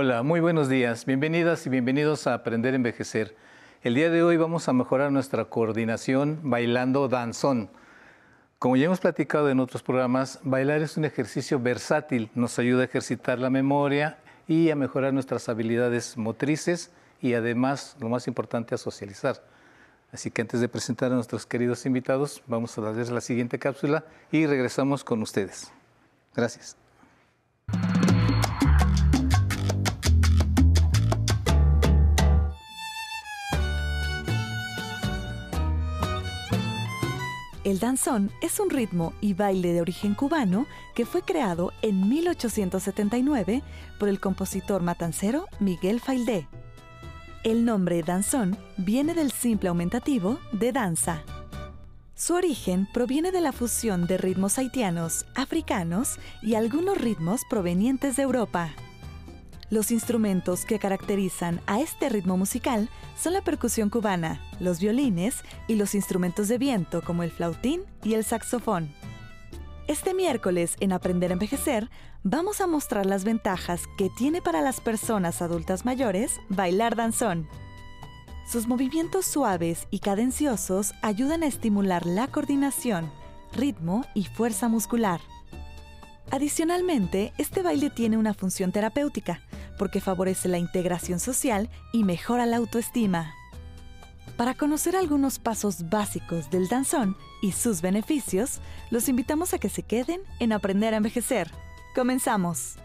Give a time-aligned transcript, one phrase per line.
[0.00, 1.06] Hola, muy buenos días.
[1.06, 3.34] Bienvenidas y bienvenidos a Aprender a Envejecer.
[3.82, 7.68] El día de hoy vamos a mejorar nuestra coordinación bailando danzón.
[8.60, 12.84] Como ya hemos platicado en otros programas, bailar es un ejercicio versátil, nos ayuda a
[12.84, 18.78] ejercitar la memoria y a mejorar nuestras habilidades motrices y además, lo más importante, a
[18.78, 19.42] socializar.
[20.12, 24.04] Así que antes de presentar a nuestros queridos invitados, vamos a darles la siguiente cápsula
[24.30, 25.72] y regresamos con ustedes.
[26.36, 26.76] Gracias.
[37.68, 43.62] El danzón es un ritmo y baile de origen cubano que fue creado en 1879
[43.98, 46.48] por el compositor matancero Miguel Faildé.
[47.44, 51.24] El nombre danzón viene del simple aumentativo de danza.
[52.14, 58.22] Su origen proviene de la fusión de ritmos haitianos, africanos y algunos ritmos provenientes de
[58.22, 58.70] Europa.
[59.70, 62.88] Los instrumentos que caracterizan a este ritmo musical
[63.18, 68.14] son la percusión cubana, los violines y los instrumentos de viento como el flautín y
[68.14, 68.94] el saxofón.
[69.86, 71.90] Este miércoles en Aprender a Envejecer
[72.22, 77.46] vamos a mostrar las ventajas que tiene para las personas adultas mayores bailar danzón.
[78.50, 83.10] Sus movimientos suaves y cadenciosos ayudan a estimular la coordinación,
[83.52, 85.20] ritmo y fuerza muscular.
[86.30, 89.40] Adicionalmente, este baile tiene una función terapéutica,
[89.78, 93.34] porque favorece la integración social y mejora la autoestima.
[94.36, 98.60] Para conocer algunos pasos básicos del danzón y sus beneficios,
[98.90, 101.50] los invitamos a que se queden en Aprender a Envejecer.
[101.94, 102.76] Comenzamos.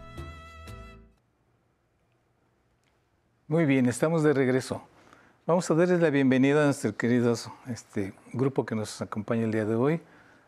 [3.47, 4.81] Muy bien, estamos de regreso.
[5.45, 7.35] Vamos a darles la bienvenida a nuestro querido
[7.67, 10.01] este, grupo que nos acompaña el día de hoy,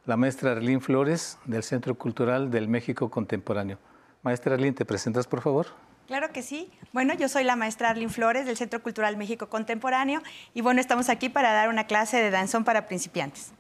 [0.05, 3.77] la maestra Arlene Flores del Centro Cultural del México Contemporáneo.
[4.23, 5.67] Maestra Arlene, ¿te presentas, por favor?
[6.07, 6.69] Claro que sí.
[6.93, 10.21] Bueno, yo soy la maestra Arlene Flores del Centro Cultural México Contemporáneo
[10.53, 13.51] y bueno, estamos aquí para dar una clase de danzón para principiantes.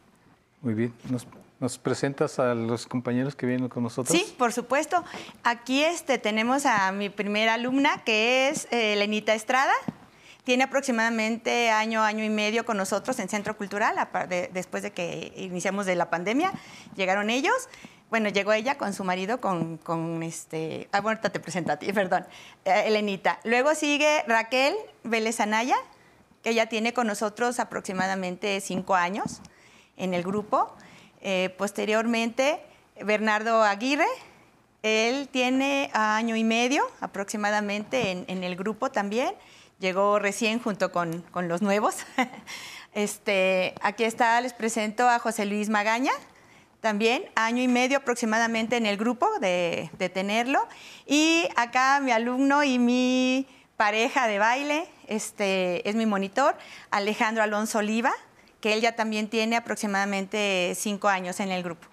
[0.61, 0.93] Muy bien.
[1.59, 4.15] ¿Nos, presentas a los compañeros que vienen con nosotros?
[4.15, 5.03] Sí, por supuesto.
[5.43, 9.73] Aquí este, tenemos a mi primera alumna que es eh, Lenita Estrada.
[10.43, 13.95] Tiene aproximadamente año, año y medio con nosotros en Centro Cultural,
[14.53, 16.53] después de que iniciamos de la pandemia,
[16.95, 17.67] llegaron ellos
[18.09, 21.91] bueno, llegó ella con su marido, con, con este, ah, bueno, te presento a ti,
[21.91, 22.25] perdón,
[22.63, 23.39] eh, Elenita.
[23.43, 25.75] Luego sigue Raquel Vélez Anaya,
[26.43, 29.41] que ella tiene con nosotros aproximadamente cinco años
[29.97, 30.75] en el grupo.
[31.21, 32.61] Eh, posteriormente,
[33.03, 34.05] Bernardo Aguirre,
[34.83, 39.33] él tiene año y medio aproximadamente en, en el grupo también.
[39.79, 41.95] Llegó recién junto con, con los nuevos.
[42.93, 46.13] este, aquí está, les presento a José Luis Magaña
[46.85, 50.59] también, año y medio aproximadamente en el grupo de, tenerlo.
[51.07, 56.55] Y acá mi alumno y mi pareja de baile, este, es mi monitor,
[56.91, 58.11] Alejandro Alonso Oliva,
[58.61, 61.87] que él ya también tiene aproximadamente cinco años en el grupo.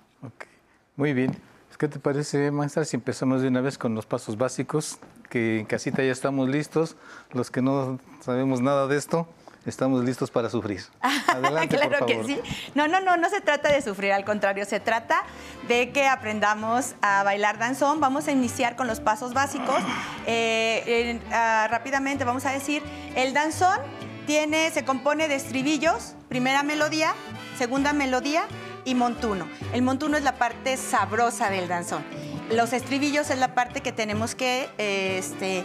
[0.97, 1.35] Muy bien.
[1.79, 4.99] ¿Qué te parece, maestra, si empezamos de una vez con los pasos básicos?
[5.31, 6.97] Que en casita ya estamos listos.
[7.33, 9.27] Los que no sabemos nada de esto,
[9.67, 10.83] estamos listos para sufrir.
[11.29, 12.41] Adelante, claro que sí.
[12.75, 15.23] No, no, no, no se trata de sufrir, al contrario, se trata
[15.69, 18.01] de que aprendamos a bailar danzón.
[18.01, 19.83] Vamos a iniciar con los pasos básicos.
[20.27, 22.83] Eh, ah, rápidamente vamos a decir,
[23.15, 23.79] el danzón
[24.27, 27.15] tiene, se compone de estribillos, primera melodía,
[27.59, 28.45] segunda melodía
[28.85, 29.49] y montuno.
[29.73, 32.05] El montuno es la parte sabrosa del danzón.
[32.53, 35.65] Los estribillos es la parte que tenemos que este,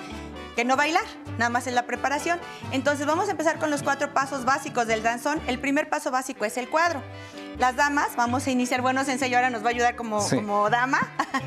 [0.58, 1.04] que no bailar,
[1.38, 2.40] nada más en la preparación.
[2.72, 5.40] Entonces vamos a empezar con los cuatro pasos básicos del danzón.
[5.46, 7.04] El primer paso básico es el cuadro.
[7.60, 11.00] Las damas, vamos a iniciar, bueno, Sensei ahora nos va a ayudar como, como dama.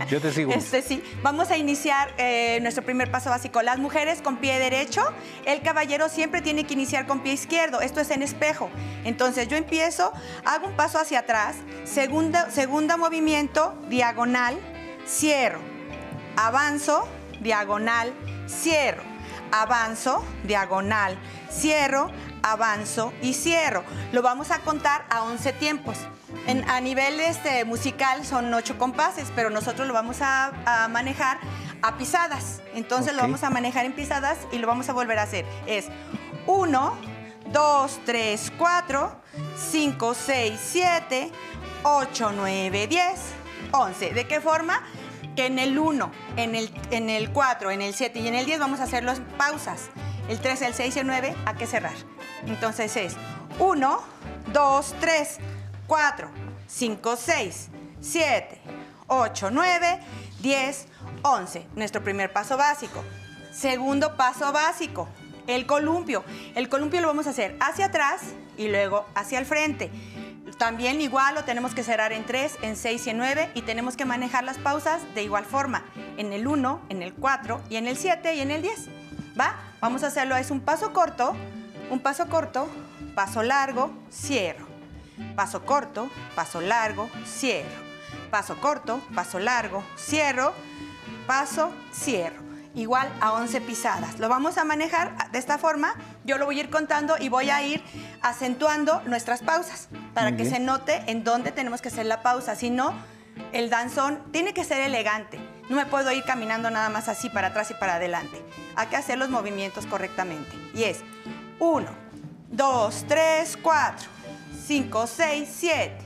[0.09, 0.53] Yo te sigo.
[0.61, 3.63] Este, sí, vamos a iniciar eh, nuestro primer paso básico.
[3.63, 5.03] Las mujeres con pie derecho,
[5.45, 7.81] el caballero siempre tiene que iniciar con pie izquierdo.
[7.81, 8.71] Esto es en espejo.
[9.05, 10.13] Entonces yo empiezo,
[10.45, 14.57] hago un paso hacia atrás, segundo, segundo movimiento, diagonal,
[15.07, 15.61] cierro,
[16.37, 17.07] avanzo,
[17.41, 18.13] diagonal,
[18.47, 19.03] cierro,
[19.53, 21.19] avanzo, diagonal,
[21.51, 22.11] cierro,
[22.43, 23.85] avanzo y cierro.
[24.13, 25.99] Lo vamos a contar a 11 tiempos.
[26.67, 31.39] a nivel este, musical son 8 compases, pero nosotros lo vamos a, manejar
[31.83, 32.61] a pisadas.
[32.75, 35.45] Entonces lo vamos a manejar en pisadas y lo vamos a volver a hacer.
[35.67, 35.87] Es
[36.47, 36.99] 1,
[37.53, 39.21] 2, 3, 4,
[39.71, 41.31] 5, 6, 7,
[41.83, 43.21] 8, 9, 10,
[43.73, 44.15] 11.
[44.15, 44.83] ¿De qué forma?
[45.37, 48.47] que en el 1, en el, en el 4, en el 7 y en el
[48.47, 49.91] 10 vamos a hacer las pausas.
[50.29, 51.95] El 3, el 6 y el 9 hay que cerrar.
[52.47, 53.17] Entonces es
[53.59, 54.03] 1,
[54.53, 55.39] 2, 3,
[55.87, 56.29] 4,
[56.67, 57.69] 5, 6,
[58.01, 58.61] 7,
[59.07, 60.01] 8, 9,
[60.41, 60.87] 10,
[61.23, 61.67] 11.
[61.75, 63.03] Nuestro primer paso básico.
[63.53, 65.09] Segundo paso básico,
[65.47, 66.25] el columpio.
[66.55, 68.23] El columpio lo vamos a hacer hacia atrás
[68.57, 69.91] y luego hacia el frente.
[70.61, 73.97] También igual lo tenemos que cerrar en 3, en 6 y en 9 y tenemos
[73.97, 75.83] que manejar las pausas de igual forma,
[76.19, 78.89] en el 1, en el 4 y en el 7 y en el 10.
[79.41, 79.55] ¿Va?
[79.81, 81.35] Vamos a hacerlo, es un paso corto,
[81.89, 82.69] un paso corto,
[83.15, 84.67] paso largo, cierro.
[85.35, 87.81] Paso corto, paso largo, cierro.
[88.31, 90.53] Paso corto, paso largo, cierro.
[91.27, 94.21] Paso, cierro igual a 11 pisadas.
[94.21, 95.95] Lo vamos a manejar de esta forma.
[96.25, 97.83] Yo lo voy a ir contando y voy a ir
[98.21, 102.55] acentuando nuestras pausas para que se note en dónde tenemos que hacer la pausa.
[102.57, 102.95] Si no,
[103.53, 105.39] el danzón tiene que ser elegante.
[105.69, 108.43] No me puedo ir caminando nada más así para atrás y para adelante.
[108.77, 110.51] Hay que hacer los movimientos correctamente.
[110.75, 111.01] Y es
[111.59, 111.87] 1,
[112.51, 114.09] 2, 3, 4,
[114.67, 115.97] 5, 6, 7,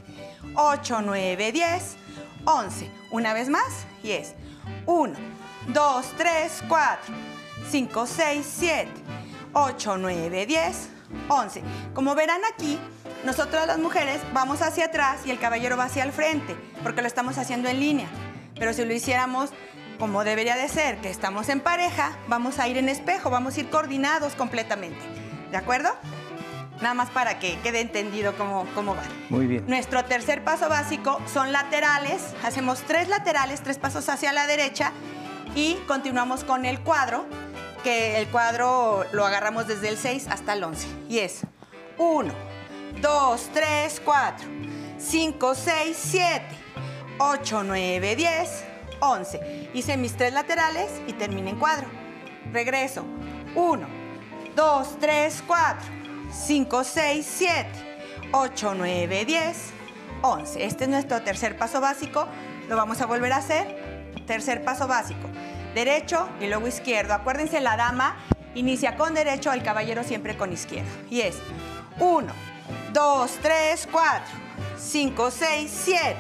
[0.55, 1.97] 8, 9, 10,
[2.45, 2.91] 11.
[3.11, 4.35] Una vez más y es
[4.87, 5.15] 1,
[5.69, 7.15] 2, 3, 4,
[7.71, 8.91] 5, 6, 7,
[9.55, 10.89] 8, 9, 10,
[11.29, 11.63] 11.
[11.93, 12.79] Como verán aquí,
[13.25, 17.09] nosotras las mujeres vamos hacia atrás y el caballero va hacia el frente, porque lo
[17.09, 18.09] estamos haciendo en línea.
[18.59, 19.51] Pero si lo hiciéramos
[19.99, 23.61] como debería de ser, que estamos en pareja, vamos a ir en espejo, vamos a
[23.61, 24.99] ir coordinados completamente.
[25.51, 25.91] ¿De acuerdo?
[26.81, 29.05] Nada más para que quede entendido cómo, cómo va.
[29.31, 29.65] Muy bien.
[29.69, 32.23] Nuestro tercer paso básico son laterales.
[32.43, 34.93] Hacemos tres laterales, tres pasos hacia la derecha
[35.55, 37.27] y continuamos con el cuadro,
[37.85, 40.89] que el cuadro lo agarramos desde el 6 hasta el 11.
[41.09, 41.43] Y es
[41.99, 42.33] 1,
[43.01, 44.47] 2, 3, 4,
[44.99, 46.45] 5, 6, 7,
[47.19, 48.65] 8, 9, 10,
[49.01, 49.71] 11.
[49.75, 51.87] Hice mis tres laterales y terminé en cuadro.
[52.53, 53.05] Regreso.
[53.55, 53.87] 1,
[54.57, 55.87] 2, 3, 4,
[56.33, 57.69] 5, 6, 7,
[58.33, 59.57] 8, 9, 10,
[60.23, 60.65] 11.
[60.65, 62.27] Este es nuestro tercer paso básico.
[62.69, 64.13] Lo vamos a volver a hacer.
[64.27, 65.29] Tercer paso básico
[65.75, 67.15] derecho y luego izquierdo.
[67.15, 68.17] Acuérdense, la dama
[68.55, 70.91] inicia con derecho, el caballero siempre con izquierdo.
[71.11, 71.37] Y es
[71.99, 72.33] 1,
[72.93, 74.23] 2, 3, 4,
[74.79, 76.17] 5, 6, 7,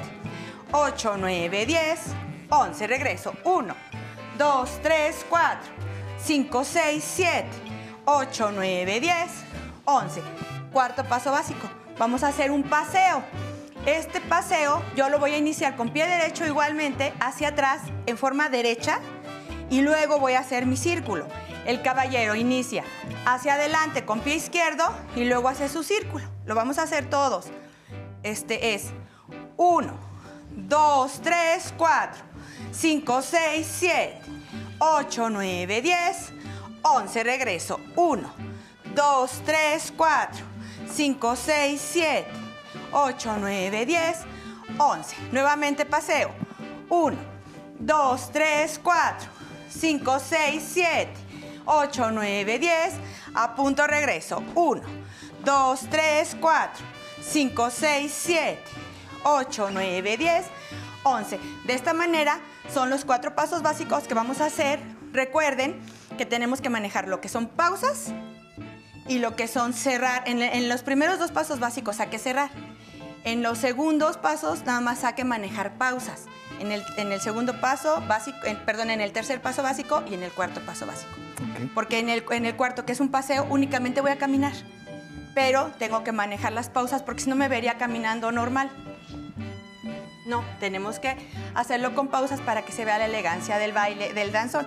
[0.72, 2.00] 8, 9, 10,
[2.50, 2.86] 11.
[2.86, 3.34] Regreso.
[3.44, 3.74] 1,
[4.38, 5.58] 2, 3, 4,
[6.22, 7.48] 5, 6, 7,
[8.04, 9.14] 8, 9, 10,
[9.84, 10.22] 11.
[10.72, 11.68] Cuarto paso básico.
[11.98, 13.22] Vamos a hacer un paseo.
[13.86, 18.48] Este paseo yo lo voy a iniciar con pie derecho igualmente hacia atrás en forma
[18.48, 18.98] derecha
[19.70, 21.26] y luego voy a hacer mi círculo.
[21.66, 22.84] El caballero inicia
[23.24, 24.84] hacia adelante con pie izquierdo
[25.16, 26.24] y luego hace su círculo.
[26.44, 27.46] Lo vamos a hacer todos.
[28.22, 28.90] Este es
[29.56, 29.92] 1,
[30.50, 32.22] 2, 3, 4,
[32.72, 34.20] 5, 6, 7,
[34.78, 36.32] 8, 9, 10,
[36.82, 37.24] 11.
[37.24, 37.80] Regreso.
[37.96, 38.32] 1,
[38.94, 40.44] 2, 3, 4,
[40.92, 42.26] 5, 6, 7,
[42.92, 44.18] 8, 9, 10,
[44.78, 45.16] 11.
[45.32, 46.30] Nuevamente paseo.
[46.90, 47.16] 1,
[47.78, 49.30] 2, 3, 4,
[49.78, 51.08] 5, 6, 7,
[51.64, 52.94] 8, 9, 10.
[53.34, 54.42] A punto regreso.
[54.54, 54.82] 1,
[55.44, 56.84] 2, 3, 4,
[57.22, 58.62] 5, 6, 7,
[59.24, 60.44] 8, 9, 10,
[61.02, 61.40] 11.
[61.64, 62.38] De esta manera
[62.72, 64.80] son los cuatro pasos básicos que vamos a hacer.
[65.12, 65.80] Recuerden
[66.16, 68.12] que tenemos que manejar lo que son pausas
[69.08, 70.22] y lo que son cerrar.
[70.26, 72.50] En, los primeros dos pasos básicos hay que cerrar.
[73.24, 76.26] En los segundos pasos nada más hay que manejar pausas
[76.60, 80.22] en el, en el segundo paso básico, perdón, en el tercer paso básico y en
[80.22, 81.12] el cuarto paso básico.
[81.74, 84.52] Porque en el, en el cuarto, que es un paseo, únicamente voy a caminar.
[85.34, 88.70] Pero tengo que manejar las pausas porque si no me vería caminando normal.
[90.26, 91.16] No, tenemos que
[91.54, 94.66] hacerlo con pausas para que se vea la elegancia del baile, del danzón.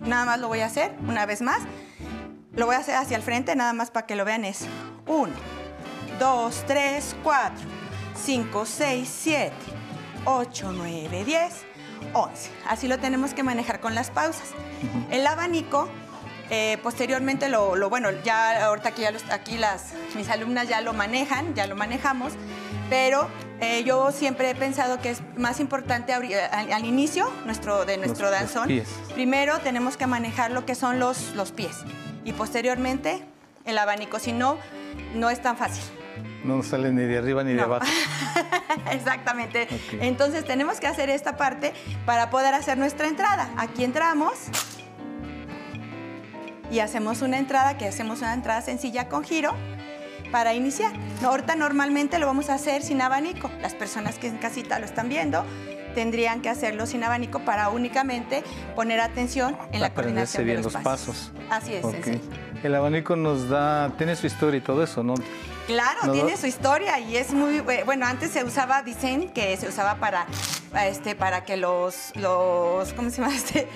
[0.00, 1.62] Nada más lo voy a hacer una vez más.
[2.54, 4.44] Lo voy a hacer hacia el frente, nada más para que lo vean.
[4.44, 4.66] Es
[5.06, 5.32] 1,
[6.18, 7.56] 2, 3, 4,
[8.16, 9.52] 5, 6, 7,
[10.24, 11.52] 8, 9, 10,
[12.12, 12.50] 11.
[12.66, 14.50] Así lo tenemos que manejar con las pausas.
[15.10, 15.88] El abanico,
[16.50, 21.54] eh, posteriormente lo, bueno, ya ahorita aquí, ya aquí las, mis alumnas ya lo manejan,
[21.54, 22.32] ya lo manejamos,
[22.88, 23.28] pero
[23.60, 28.68] eh, yo siempre he pensado que es más importante al, inicio nuestro, de nuestro danzón.
[29.14, 31.76] Primero tenemos que manejar lo que son los, los pies
[32.24, 33.22] y posteriormente
[33.64, 34.56] el abanico, si no,
[35.14, 35.82] no es tan fácil.
[36.44, 37.86] No sale ni de arriba ni de abajo.
[38.92, 39.68] Exactamente.
[40.00, 41.72] Entonces tenemos que hacer esta parte
[42.06, 43.50] para poder hacer nuestra entrada.
[43.56, 44.34] Aquí entramos
[46.70, 49.54] y hacemos una entrada, que hacemos una entrada sencilla con giro
[50.30, 50.92] para iniciar.
[51.24, 53.50] ahorita normalmente lo vamos a hacer sin abanico.
[53.60, 55.44] Las personas que en casita lo están viendo
[55.94, 58.44] tendrían que hacerlo sin abanico para únicamente
[58.76, 61.32] poner atención en la coordinación de los, pasos.
[61.50, 61.84] Así es,
[62.62, 65.14] El abanico nos da, tiene su historia y todo eso, ¿no?
[65.68, 69.96] Claro, tiene su historia y es muy, bueno, antes se usaba, dicen que se usaba
[69.96, 70.26] para
[70.86, 73.34] este, para que los, los ¿cómo se llama?
[73.36, 73.68] Este,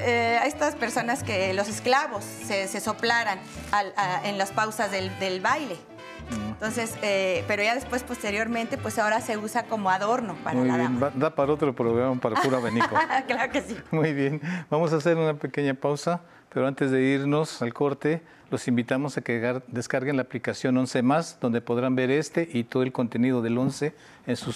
[0.00, 3.38] eh, estas personas que los esclavos se, se soplaran
[3.72, 5.76] al- a- en las pausas del, del baile.
[6.48, 10.76] Entonces, eh, pero ya después, posteriormente, pues ahora se usa como adorno para Muy la
[10.76, 11.12] bien, dama.
[11.14, 12.94] da para otro programa, para puro abanico.
[13.26, 13.74] claro que sí.
[13.90, 16.20] Muy bien, vamos a hacer una pequeña pausa,
[16.52, 21.38] pero antes de irnos al corte, los invitamos a que descarguen la aplicación 11 más,
[21.40, 23.94] donde podrán ver este y todo el contenido del 11
[24.26, 24.52] en su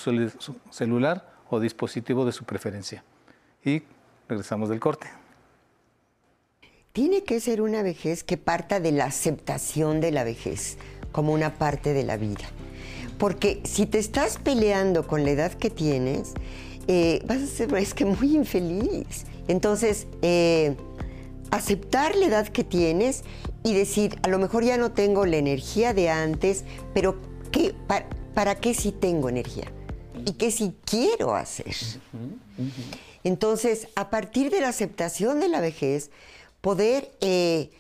[0.71, 3.05] celular o dispositivo de su preferencia.
[3.65, 3.83] Y
[4.29, 5.09] regresamos del corte.
[6.93, 10.77] Tiene que ser una vejez que parta de la aceptación de la vejez
[11.11, 12.45] como una parte de la vida.
[13.19, 16.35] Porque si te estás peleando con la edad que tienes,
[16.89, 19.25] eh, vas a ser es que muy infeliz.
[19.49, 20.77] Entonces, eh,
[21.51, 23.23] aceptar la edad que tienes
[23.65, 26.65] y decir, a lo mejor ya no tengo la energía de antes,
[26.95, 27.17] pero
[27.51, 29.71] ¿qué, pa- ¿para qué sí tengo energía?
[30.27, 31.75] ¿Y qué sí quiero hacer?
[33.25, 36.11] Entonces, a partir de la aceptación de la vejez,
[36.61, 37.71] poder eh,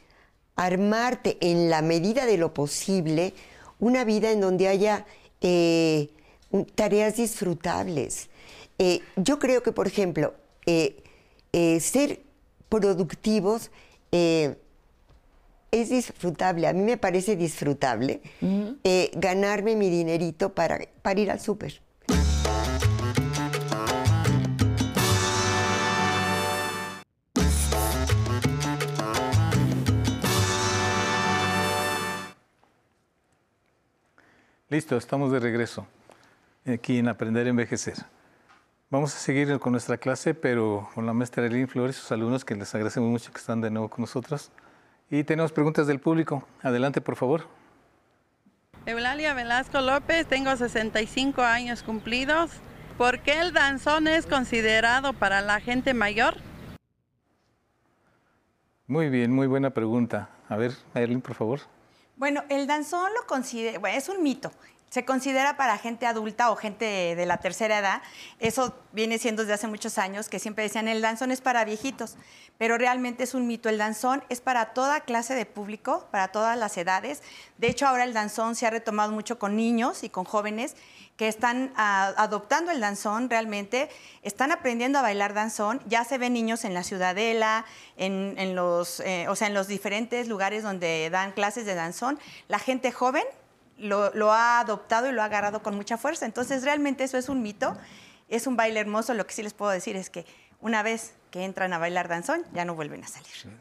[0.56, 3.34] armarte en la medida de lo posible
[3.80, 5.04] una vida en donde haya
[5.40, 6.10] eh,
[6.76, 8.28] tareas disfrutables.
[8.78, 10.34] Eh, yo creo que, por ejemplo,
[10.66, 10.96] eh,
[11.80, 12.20] ser
[12.68, 13.70] productivos
[14.12, 14.56] eh,
[15.73, 16.69] es disfrutable.
[16.69, 18.21] A mí me parece disfrutable
[18.85, 21.81] eh, ganarme mi dinerito para, para ir al súper.
[34.69, 35.87] Listo, estamos de regreso
[36.67, 37.95] aquí en Aprender a Envejecer.
[38.91, 42.45] Vamos a seguir con nuestra clase, pero con la maestra Eileen Flores y sus alumnos,
[42.45, 44.50] que les agradecemos mucho que están de nuevo con nosotros.
[45.12, 46.49] Y tenemos preguntas del público.
[46.62, 47.47] Adelante, por favor.
[48.87, 52.50] Eulalia Velasco López, tengo 65 años cumplidos.
[52.97, 56.37] ¿Por qué el danzón es considerado para la gente mayor?
[58.87, 60.31] Muy bien, muy buena pregunta.
[60.49, 61.61] A ver, Eileen, por favor.
[62.16, 64.50] Bueno, el danzón lo considera, bueno, es un mito.
[64.92, 68.02] Se considera para gente adulta o gente de la tercera edad.
[68.40, 72.16] Eso viene siendo desde hace muchos años que siempre decían el danzón es para viejitos,
[72.58, 73.70] pero realmente es un mito.
[73.70, 77.22] El danzón es para toda clase de público, para todas las edades.
[77.56, 80.76] De hecho, ahora el danzón se ha retomado mucho con niños y con jóvenes
[81.16, 83.88] que están ah, adoptando el danzón realmente,
[84.22, 85.80] están aprendiendo a bailar danzón.
[85.87, 87.64] Ya se ven niños en la ciudadela,
[87.96, 92.18] en, los, eh, o sea, en los diferentes lugares donde dan clases de danzón.
[92.49, 93.25] La gente joven
[93.82, 96.26] lo, lo ha adoptado y lo ha agarrado con mucha fuerza.
[96.26, 97.76] Entonces, realmente eso es un mito,
[98.28, 99.14] es un baile hermoso.
[99.14, 100.24] Lo que sí les puedo decir es que
[100.60, 103.60] una vez que entran a bailar danzón, ya no vuelven a salir.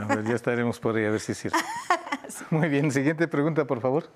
[0.00, 1.58] A ver, ya estaremos por ahí a ver si es cierto.
[2.50, 4.10] Muy bien, siguiente pregunta, por favor.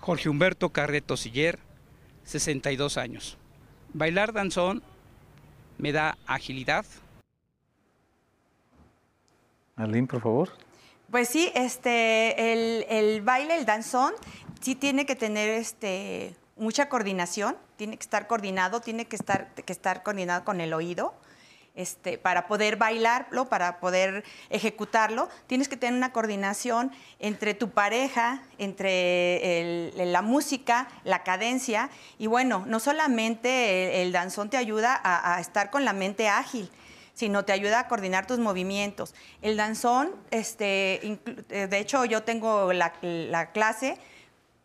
[0.00, 1.58] Jorge Humberto Carreto Siller,
[2.24, 3.38] 62 años.
[3.92, 4.82] Bailar danzón
[5.78, 6.84] me da agilidad.
[9.78, 10.50] Eileen, por favor.
[11.16, 14.12] Pues sí, este, el, el baile, el danzón,
[14.60, 19.72] sí tiene que tener este, mucha coordinación, tiene que estar coordinado, tiene que estar, que
[19.72, 21.14] estar coordinado con el oído.
[21.74, 28.42] Este, para poder bailarlo, para poder ejecutarlo, tienes que tener una coordinación entre tu pareja,
[28.58, 29.60] entre
[29.94, 31.88] el- la música, la cadencia.
[32.18, 36.70] Y bueno, no solamente el, danzón te ayuda a estar con la mente ágil,
[37.16, 39.14] sino te ayuda a coordinar tus movimientos.
[39.40, 41.18] El danzón, este,
[41.48, 43.96] eh, de hecho yo tengo la, la clase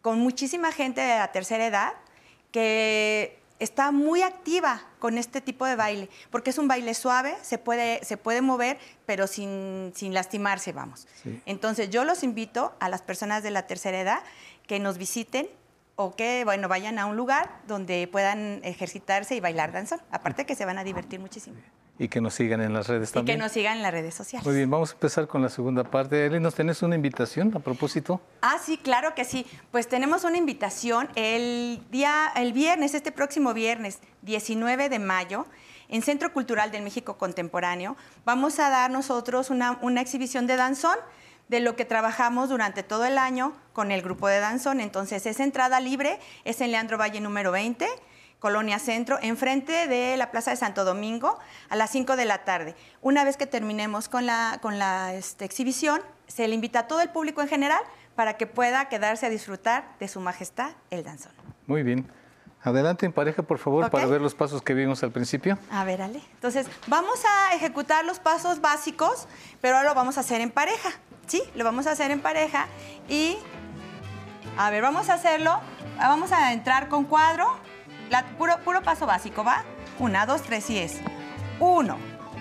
[0.01, 1.93] con muchísima gente de la tercera edad
[2.51, 7.57] que está muy activa con este tipo de baile, porque es un baile suave, se
[7.57, 11.07] puede, se puede mover, pero sin, sin lastimarse, vamos.
[11.23, 11.41] Sí.
[11.45, 14.23] Entonces yo los invito a las personas de la tercera edad
[14.67, 15.47] que nos visiten
[15.95, 20.01] o que bueno, vayan a un lugar donde puedan ejercitarse y bailar danzón.
[20.11, 21.55] Aparte que se van a divertir muchísimo.
[21.99, 23.39] Y que nos sigan en las redes Y que también.
[23.39, 24.45] nos sigan en las redes sociales.
[24.45, 26.25] Muy bien, vamos a empezar con la segunda parte.
[26.25, 28.19] Eileen, ¿nos tenés una invitación a propósito?
[28.41, 29.45] Ah, sí, claro que sí.
[29.71, 35.45] Pues tenemos una invitación el día, el viernes, este próximo viernes, 19 de mayo,
[35.89, 37.95] en Centro Cultural del México Contemporáneo.
[38.25, 40.95] Vamos a dar nosotros una, una exhibición de danzón
[41.49, 44.79] de lo que trabajamos durante todo el año con el grupo de danzón.
[44.79, 47.85] Entonces, es entrada libre, es en Leandro Valle número 20.
[48.41, 51.37] Colonia Centro, enfrente de la Plaza de Santo Domingo,
[51.69, 52.75] a las 5 de la tarde.
[53.03, 57.01] Una vez que terminemos con la, con la este, exhibición, se le invita a todo
[57.01, 57.81] el público en general
[58.15, 61.31] para que pueda quedarse a disfrutar de su majestad el danzón.
[61.67, 62.11] Muy bien.
[62.63, 65.59] Adelante en pareja, por favor, para ver los pasos que vimos al principio.
[65.69, 66.19] A ver, Ale.
[66.33, 69.27] Entonces, vamos a ejecutar los pasos básicos,
[69.61, 70.89] pero ahora lo vamos a hacer en pareja,
[71.27, 71.43] ¿sí?
[71.53, 72.65] Lo vamos a hacer en pareja
[73.07, 73.37] y,
[74.57, 75.59] a ver, vamos a hacerlo.
[75.97, 77.47] Vamos a entrar con cuadro,
[78.37, 79.63] puro, puro paso básico, ¿va?
[79.99, 80.97] Una, dos, tres y es.
[81.59, 81.97] Uno,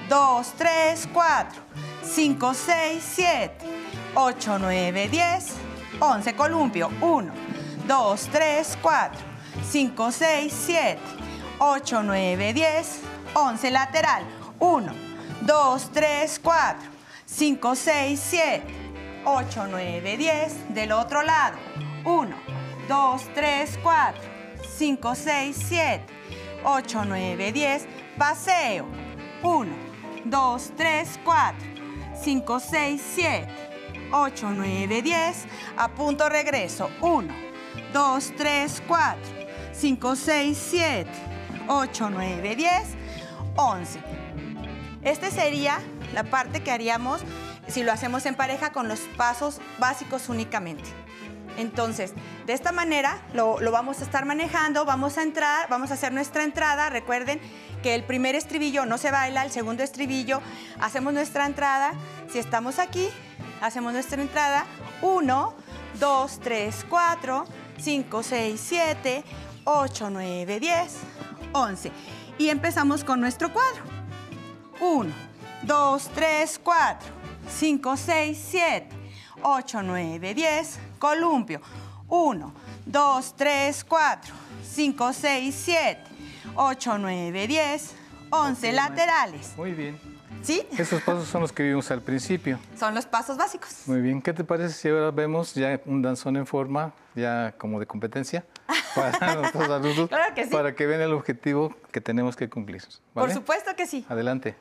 [0.09, 1.61] dos, tres, cuatro,
[2.03, 3.59] cinco, seis, siete,
[4.15, 5.55] ocho, nueve, diez,
[6.01, 6.35] once.
[6.35, 6.91] Columpio.
[7.01, 7.33] Uno,
[7.87, 9.21] dos, tres, cuatro,
[9.71, 11.01] cinco, seis, siete,
[11.59, 13.01] ocho, nueve, diez,
[13.35, 13.71] once.
[13.71, 14.25] Lateral.
[14.59, 14.93] Uno,
[15.43, 16.89] dos, tres, cuatro,
[17.27, 18.65] cinco, seis, siete,
[19.25, 20.75] ocho, nueve, diez.
[20.75, 21.59] Del otro lado.
[22.05, 22.37] Uno,
[22.89, 24.23] dos, tres, cuatro,
[24.81, 26.07] cinco, seis, siete,
[26.65, 27.87] ocho, nueve, diez.
[28.17, 28.87] Paseo.
[29.43, 29.75] Uno,
[30.25, 31.67] dos, tres, cuatro,
[32.19, 33.47] cinco, seis, siete,
[34.11, 35.45] ocho, nueve, diez.
[35.77, 36.91] A punto regreso.
[37.03, 37.35] Uno,
[37.93, 39.31] dos, tres, cuatro,
[39.75, 41.11] cinco, seis, siete,
[41.69, 42.95] ocho, nueve, diez,
[43.57, 44.01] once.
[45.03, 45.79] Este sería
[46.15, 47.21] la parte que haríamos
[47.69, 50.89] si lo hacemos en pareja con los pasos básicos únicamente.
[51.57, 52.15] Entonces,
[52.47, 56.13] de esta manera lo, lo, vamos a estar manejando, vamos a entrar, vamos a hacer
[56.13, 56.91] nuestra entrada.
[56.91, 57.41] Recuerden
[57.83, 60.41] que el primer estribillo no se baila, el segundo estribillo
[60.81, 61.93] hacemos nuestra entrada.
[62.31, 63.09] Si estamos aquí,
[63.61, 64.67] hacemos nuestra entrada.
[65.03, 65.55] 1,
[65.99, 67.45] 2, 3, 4,
[67.79, 69.25] 5, 6, 7,
[69.65, 70.97] 8, 9, 10,
[71.53, 71.93] 11.
[72.39, 73.83] Y empezamos con nuestro cuadro.
[74.81, 75.13] 1,
[75.63, 77.09] 2, 3, 4,
[77.49, 78.89] 5, 6, 7,
[79.43, 80.90] 8, 9, 10.
[81.01, 81.61] Columpio.
[82.09, 82.53] 1,
[82.87, 86.01] 2, 3, 4, 5, 6, 7,
[86.55, 87.95] 8, 9, 10,
[88.31, 89.53] 11 Ok, laterales.
[89.57, 89.99] Muy bien.
[90.43, 90.63] ¿Sí?
[90.79, 92.59] Esos pasos son los que vimos al principio.
[92.79, 93.83] Son los pasos básicos.
[93.87, 94.21] Muy bien.
[94.23, 98.45] ¿Qué te parece si ahora vemos ya un danzón en forma, ya como de competencia,
[98.95, 100.51] para nuestros alumnos, Claro que sí.
[100.51, 102.83] para que vean el objetivo que tenemos que cumplir?
[103.15, 103.35] Por ¿vale?
[103.35, 104.05] supuesto que sí.
[104.09, 104.55] Adelante.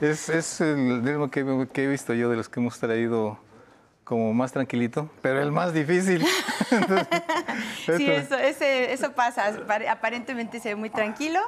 [0.00, 3.38] Es, es el ritmo que, que he visto yo de los que hemos traído
[4.04, 6.24] como más tranquilito, pero el más difícil.
[6.70, 7.06] Entonces,
[7.84, 9.48] Sí, esto- eso, ese- eso pasa.
[9.52, 11.40] Apar- Aparentemente se ve muy tranquilo,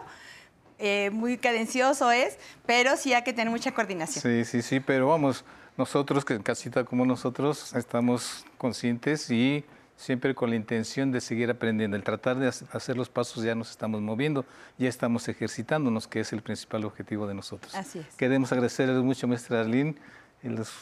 [0.79, 4.23] eh, muy cadencioso es, pero sí hay que tener mucha coordinación.
[4.23, 5.45] Sí, sí, sí, pero vamos,
[5.77, 9.65] nosotros, que en casita como nosotros, estamos conscientes y
[10.01, 11.95] siempre con la intención de seguir aprendiendo.
[11.97, 14.47] El tratar de hac- hacer los pasos ya nos estamos moviendo,
[14.79, 17.75] ya estamos ejercitándonos, que es el principal objetivo de nosotros.
[17.75, 18.07] Así es.
[18.17, 19.95] Queremos agradecerles mucho, maestra Arlene,
[20.43, 20.73] y los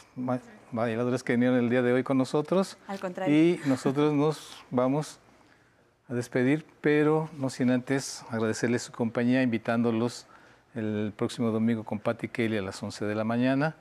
[0.70, 2.78] bailadores que vinieron el día de hoy con nosotros.
[2.87, 3.35] Al contrario.
[3.37, 5.18] Y nosotros nos vamos
[6.09, 10.26] a despedir, pero no sin antes agradecerles su compañía, invitándolos
[10.76, 13.74] el próximo domingo con Patty Kelly a las 11 de la mañana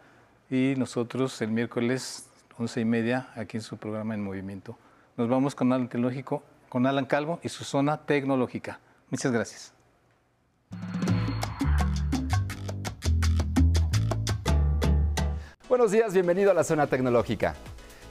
[0.49, 4.77] y nosotros el miércoles 11 y media aquí en su programa En Movimiento.
[5.17, 8.79] Nos vamos con Alan Tecnológico, con Alan Calvo y su zona tecnológica.
[9.09, 9.73] Muchas gracias.
[15.67, 17.55] Buenos días, bienvenido a la zona tecnológica.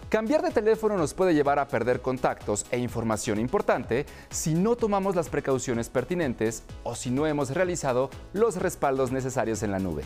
[0.09, 5.15] Cambiar de teléfono nos puede llevar a perder contactos e información importante si no tomamos
[5.15, 10.03] las precauciones pertinentes o si no hemos realizado los respaldos necesarios en la nube.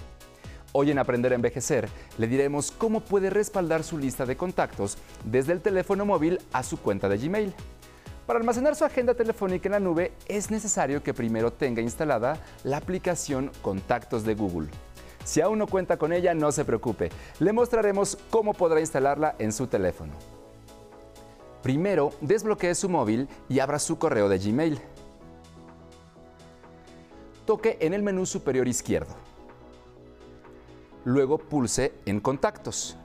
[0.73, 5.53] Hoy en Aprender a Envejecer le diremos cómo puede respaldar su lista de contactos desde
[5.53, 7.53] el teléfono móvil a su cuenta de Gmail.
[8.25, 12.77] Para almacenar su agenda telefónica en la nube es necesario que primero tenga instalada la
[12.77, 14.69] aplicación Contactos de Google.
[15.25, 17.11] Si aún no cuenta con ella, no se preocupe.
[17.41, 20.13] Le mostraremos cómo podrá instalarla en su teléfono.
[21.65, 24.81] Primero, desbloquee su móvil y abra su correo de Gmail.
[27.45, 29.30] Toque en el menú superior izquierdo.
[31.05, 32.97] Luego pulse en Contactos.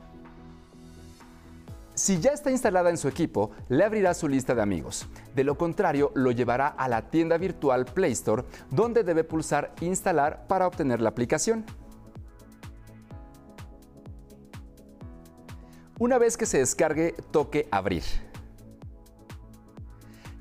[1.96, 5.08] Si ya está instalada en su equipo, le abrirá su lista de amigos.
[5.34, 10.46] De lo contrario, lo llevará a la tienda virtual Play Store, donde debe pulsar Instalar
[10.48, 11.66] para obtener la aplicación.
[15.98, 18.04] Una vez que se descargue, toque Abrir.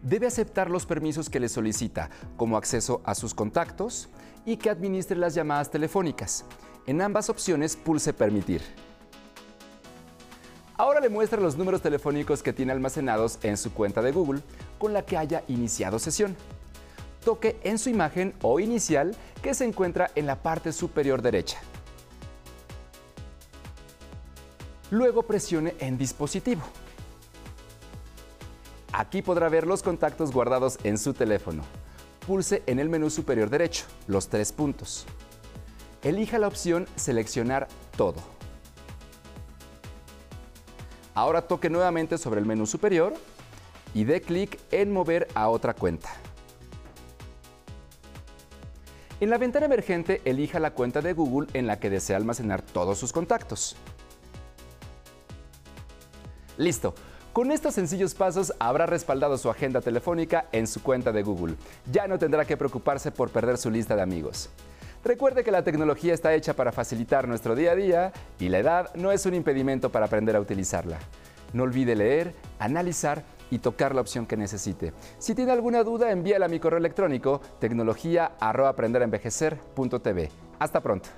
[0.02, 4.08] Debe aceptar los permisos que le solicita, como acceso a sus contactos
[4.44, 6.44] y que administre las llamadas telefónicas.
[6.86, 8.60] En ambas opciones pulse Permitir.
[10.76, 14.42] Ahora le muestra los números telefónicos que tiene almacenados en su cuenta de Google
[14.78, 16.36] con la que haya iniciado sesión.
[17.24, 21.58] Toque en su imagen o inicial que se encuentra en la parte superior derecha.
[24.90, 26.62] Luego presione en dispositivo.
[28.92, 31.62] Aquí podrá ver los contactos guardados en su teléfono.
[32.26, 35.06] Pulse en el menú superior derecho, los tres puntos.
[36.04, 38.16] Elija la opción Seleccionar todo.
[41.14, 43.14] Ahora toque nuevamente sobre el menú superior
[43.94, 46.10] y dé clic en Mover a otra cuenta.
[49.18, 52.98] En la ventana emergente, elija la cuenta de Google en la que desea almacenar todos
[52.98, 53.74] sus contactos.
[56.58, 56.94] Listo.
[57.32, 61.56] Con estos sencillos pasos habrá respaldado su agenda telefónica en su cuenta de Google.
[61.90, 64.50] Ya no tendrá que preocuparse por perder su lista de amigos.
[65.04, 68.94] Recuerde que la tecnología está hecha para facilitar nuestro día a día y la edad
[68.94, 70.98] no es un impedimento para aprender a utilizarla.
[71.52, 74.94] No olvide leer, analizar y tocar la opción que necesite.
[75.18, 80.30] Si tiene alguna duda, envíala a mi correo electrónico tecnología@aprenderenvejecer.tv.
[80.58, 81.10] Hasta pronto.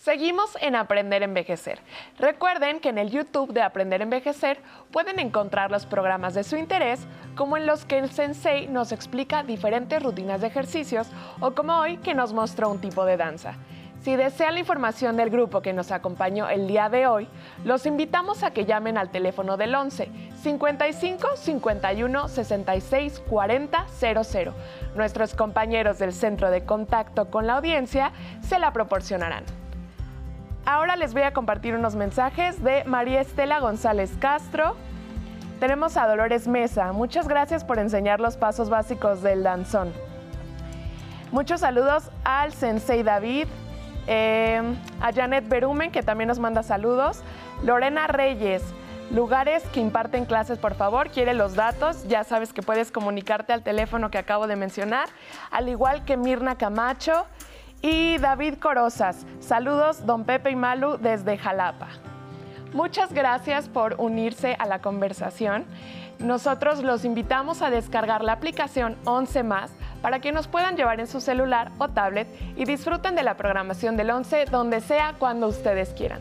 [0.00, 1.78] Seguimos en Aprender a Envejecer.
[2.18, 4.58] Recuerden que en el YouTube de Aprender a Envejecer
[4.90, 7.00] pueden encontrar los programas de su interés,
[7.36, 11.08] como en los que el sensei nos explica diferentes rutinas de ejercicios
[11.40, 13.56] o como hoy que nos mostró un tipo de danza.
[14.00, 17.28] Si desea la información del grupo que nos acompañó el día de hoy,
[17.66, 20.08] los invitamos a que llamen al teléfono del 11
[20.42, 24.54] 55 51 66 40 00.
[24.94, 29.59] Nuestros compañeros del centro de contacto con la audiencia se la proporcionarán.
[30.70, 34.76] Ahora les voy a compartir unos mensajes de María Estela González Castro.
[35.58, 36.92] Tenemos a Dolores Mesa.
[36.92, 39.92] Muchas gracias por enseñar los pasos básicos del danzón.
[41.32, 43.48] Muchos saludos al Sensei David,
[44.06, 44.62] eh,
[45.00, 47.24] a Janet Berumen, que también nos manda saludos.
[47.64, 48.62] Lorena Reyes,
[49.10, 52.06] lugares que imparten clases, por favor, quiere los datos.
[52.06, 55.08] Ya sabes que puedes comunicarte al teléfono que acabo de mencionar,
[55.50, 57.26] al igual que Mirna Camacho
[57.82, 59.26] y David Corozas.
[59.40, 61.88] Saludos, don Pepe y Malu, desde Jalapa.
[62.72, 65.64] Muchas gracias por unirse a la conversación.
[66.18, 71.06] Nosotros los invitamos a descargar la aplicación 11 más para que nos puedan llevar en
[71.06, 75.90] su celular o tablet y disfruten de la programación del 11 donde sea cuando ustedes
[75.90, 76.20] quieran.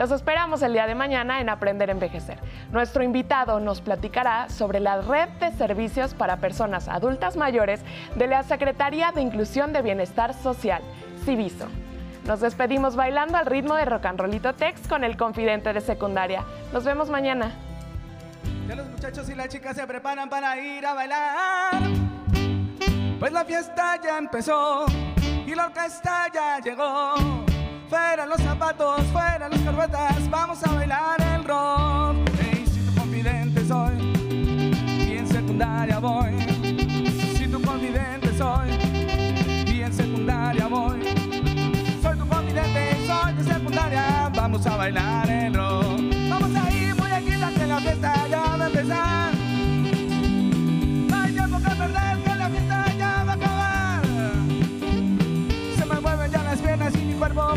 [0.00, 2.38] Los esperamos el día de mañana en Aprender a Envejecer.
[2.72, 7.82] Nuestro invitado nos platicará sobre la red de servicios para personas adultas mayores
[8.14, 10.80] de la Secretaría de Inclusión de Bienestar Social,
[11.26, 11.66] Civiso.
[12.24, 16.46] Nos despedimos bailando al ritmo de Rock and Rollito Tex con el confidente de secundaria.
[16.72, 17.52] Nos vemos mañana.
[18.68, 21.82] Ya los muchachos y las chicas se preparan para ir a bailar.
[23.18, 24.86] Pues la fiesta ya empezó
[25.46, 27.40] y la orquesta ya llegó.
[27.90, 32.30] Fuera los zapatos, fuera las carbetas, vamos a bailar el rock.
[32.40, 33.94] Hey, si tu confidente soy,
[35.08, 36.38] y en secundaria voy.
[37.36, 38.70] Si tu confidente soy,
[39.66, 41.00] y en secundaria voy.
[42.00, 45.39] Soy tu confidente, soy de secundaria, vamos a bailar el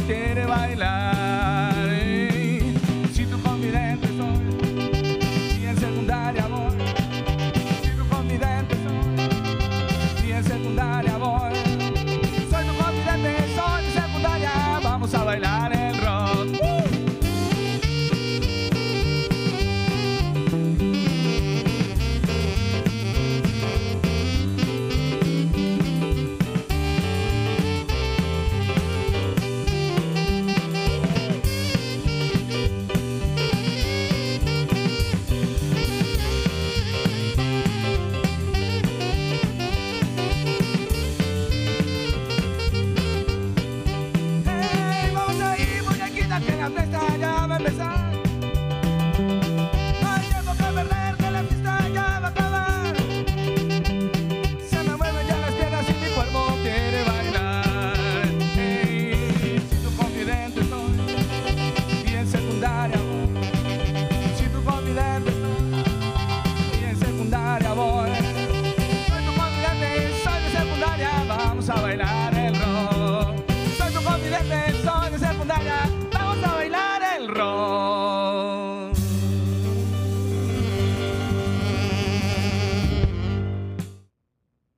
[0.06, 1.13] quiere bailar.